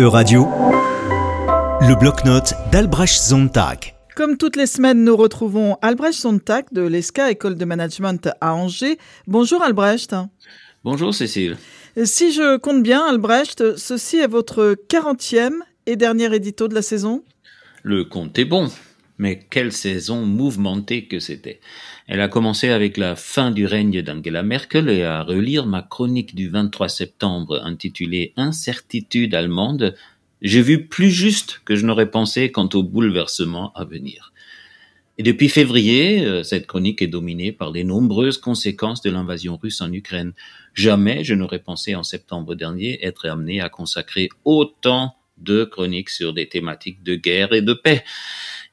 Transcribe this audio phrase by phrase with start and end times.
[0.00, 0.48] E-Radio,
[1.80, 3.94] le bloc-notes d'Albrecht Sontag.
[4.16, 8.98] Comme toutes les semaines, nous retrouvons Albrecht Sontag de l'ESCA, École de Management à Angers.
[9.26, 10.14] Bonjour Albrecht.
[10.82, 11.58] Bonjour Cécile.
[12.04, 17.22] Si je compte bien, Albrecht, ceci est votre 40e et dernier édito de la saison?
[17.82, 18.70] Le compte est bon,
[19.18, 21.60] mais quelle saison mouvementée que c'était.
[22.06, 26.34] Elle a commencé avec la fin du règne d'Angela Merkel et à relire ma chronique
[26.34, 29.94] du 23 septembre intitulée Incertitude allemande,
[30.40, 34.32] j'ai vu plus juste que je n'aurais pensé quant au bouleversement à venir.
[35.18, 39.80] Et depuis février, euh, cette chronique est dominée par les nombreuses conséquences de l'invasion russe
[39.80, 40.32] en Ukraine.
[40.74, 46.32] Jamais je n'aurais pensé en septembre dernier être amené à consacrer autant de chroniques sur
[46.32, 48.04] des thématiques de guerre et de paix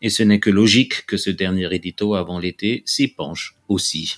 [0.01, 4.15] et ce n'est que logique que ce dernier édito avant l'été s'y penche aussi.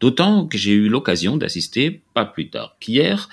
[0.00, 3.28] D'autant que j'ai eu l'occasion d'assister, pas plus tard qu'hier,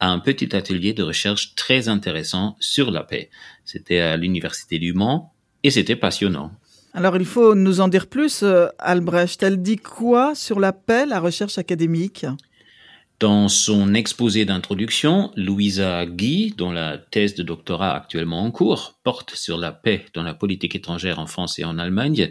[0.00, 3.30] à un petit atelier de recherche très intéressant sur la paix.
[3.64, 5.32] C'était à l'Université du Mans
[5.62, 6.52] et c'était passionnant.
[6.92, 9.42] Alors il faut nous en dire plus, euh, Albrecht.
[9.42, 12.24] Elle dit quoi sur la paix, la recherche académique?
[13.24, 19.34] Dans son exposé d'introduction, Louisa Guy, dont la thèse de doctorat actuellement en cours porte
[19.34, 22.30] sur la paix dans la politique étrangère en France et en Allemagne,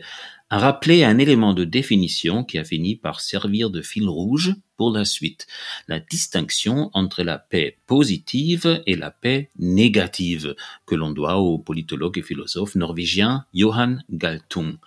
[0.52, 4.92] a rappelé un élément de définition qui a fini par servir de fil rouge pour
[4.92, 5.48] la suite,
[5.88, 10.54] la distinction entre la paix positive et la paix négative,
[10.86, 14.78] que l'on doit au politologue et philosophe norvégien Johan Galtung.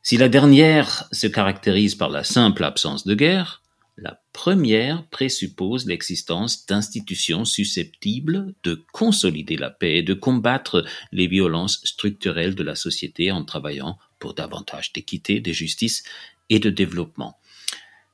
[0.00, 3.60] Si la dernière se caractérise par la simple absence de guerre,
[4.00, 11.80] la première présuppose l'existence d'institutions susceptibles de consolider la paix et de combattre les violences
[11.84, 16.04] structurelles de la société en travaillant pour davantage d'équité, de justice
[16.48, 17.38] et de développement.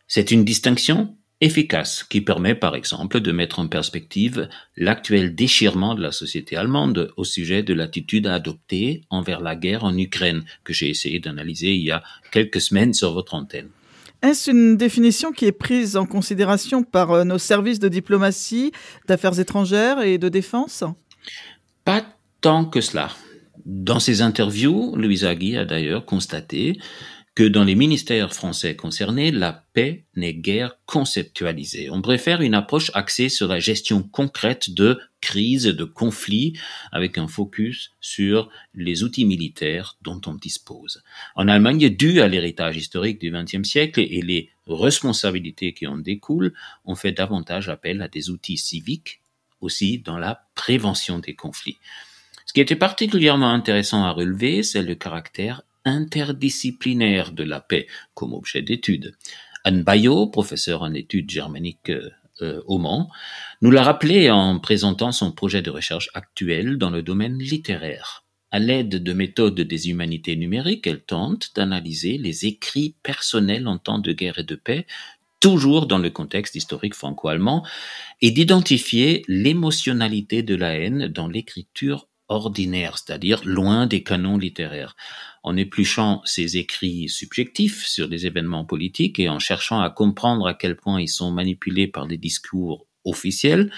[0.09, 6.01] C'est une distinction efficace qui permet par exemple de mettre en perspective l'actuel déchirement de
[6.01, 10.73] la société allemande au sujet de l'attitude à adopter envers la guerre en Ukraine que
[10.73, 13.69] j'ai essayé d'analyser il y a quelques semaines sur votre antenne.
[14.25, 18.73] Est-ce une définition qui est prise en considération par euh, nos services de diplomatie,
[19.07, 20.83] d'affaires étrangères et de défense?
[21.85, 22.03] Pas
[22.41, 23.11] tant que cela.
[23.67, 26.79] Dans ses interviews, Louise Agui a d'ailleurs constaté
[27.35, 31.91] que dans les ministères français concernés, la paix n'est guère conceptualisée.
[31.91, 36.57] On préfère une approche axée sur la gestion concrète de crises, de conflits,
[36.93, 41.03] avec un focus sur les outils militaires dont on dispose.
[41.35, 46.55] En Allemagne, dû à l'héritage historique du XXe siècle et les responsabilités qui en découlent,
[46.85, 49.21] on fait davantage appel à des outils civiques,
[49.61, 51.79] aussi dans la prévention des conflits.
[52.47, 58.33] Ce qui était particulièrement intéressant à relever, c'est le caractère interdisciplinaire de la paix comme
[58.33, 59.17] objet d'étude.
[59.65, 61.91] Anne Bayot, professeur en études germaniques
[62.43, 63.11] euh, au Mans,
[63.63, 68.25] nous l'a rappelé en présentant son projet de recherche actuel dans le domaine littéraire.
[68.51, 73.99] À l'aide de méthodes des humanités numériques, elle tente d'analyser les écrits personnels en temps
[73.99, 74.87] de guerre et de paix,
[75.41, 77.67] toujours dans le contexte historique franco-allemand,
[78.23, 84.97] et d'identifier l'émotionnalité de la haine dans l'écriture ordinaire, c'est-à-dire loin des canons littéraires.
[85.43, 90.55] En épluchant ses écrits subjectifs sur des événements politiques et en cherchant à comprendre à
[90.55, 93.71] quel point ils sont manipulés par des discours officiels,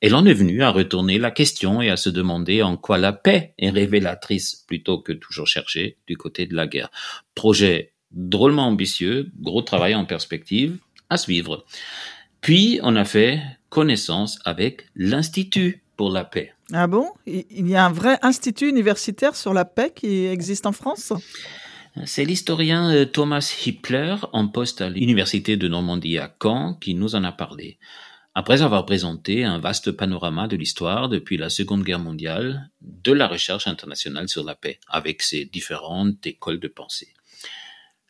[0.00, 3.12] elle en est venue à retourner la question et à se demander en quoi la
[3.12, 6.90] paix est révélatrice plutôt que toujours chercher du côté de la guerre.
[7.34, 10.78] Projet drôlement ambitieux, gros travail en perspective,
[11.10, 11.64] à suivre.
[12.40, 16.54] Puis on a fait connaissance avec l'Institut pour la paix.
[16.72, 17.10] Ah bon?
[17.26, 21.12] Il y a un vrai institut universitaire sur la paix qui existe en France?
[22.06, 27.16] C'est l'historien euh, Thomas Hippler, en poste à l'Université de Normandie à Caen, qui nous
[27.16, 27.78] en a parlé.
[28.34, 33.28] Après avoir présenté un vaste panorama de l'histoire depuis la Seconde Guerre mondiale, de la
[33.28, 37.12] recherche internationale sur la paix, avec ses différentes écoles de pensée.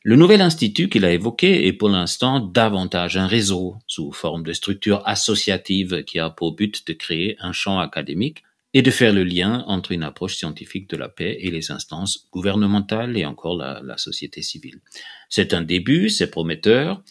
[0.03, 4.55] Le nouvel institut qu'il a évoqué est pour l'instant davantage un réseau sous forme de
[4.55, 9.25] structure associative qui a pour but de créer un champ académique et de faire le
[9.25, 13.99] lien entre une approche scientifique de la paix et les instances gouvernementales et encore la,
[13.99, 14.81] société civile.
[15.29, 17.03] C'est un début, c'est prometteur,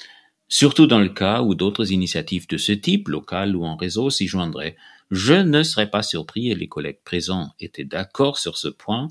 [0.48, 4.26] surtout dans le cas où d'autres initiatives de ce type, locales ou en réseau, s'y
[4.26, 4.78] joindraient.
[5.12, 9.10] Je ne serais pas surpris, et les collègues présents étaient d'accord sur ce point,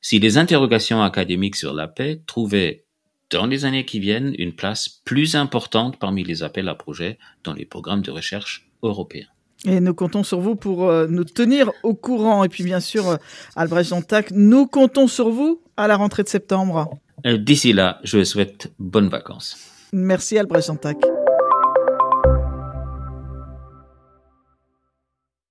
[0.00, 2.86] si les interrogations académiques sur la paix trouvaient
[3.30, 7.52] dans les années qui viennent une place plus importante parmi les appels à projets dans
[7.52, 9.26] les programmes de recherche européens.
[9.64, 12.44] Et nous comptons sur vous pour euh, nous tenir au courant.
[12.44, 13.16] Et puis bien sûr, euh,
[13.56, 16.96] Albrecht Jantac, nous comptons sur vous à la rentrée de septembre.
[17.26, 19.58] Euh, d'ici là, je vous souhaite bonnes vacances.
[19.92, 20.98] Merci Albrecht Jantac.